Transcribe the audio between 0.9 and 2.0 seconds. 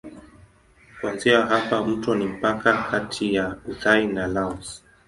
Kuanzia hapa